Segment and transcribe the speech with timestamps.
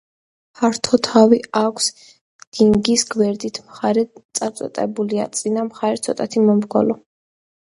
[0.59, 1.89] ფართო თავი აქვს,
[2.59, 4.05] დინგის გვერდითი მხარე
[4.41, 6.99] წაწვეტებულია, წინა მხარე ცოტათი მომრგვალო.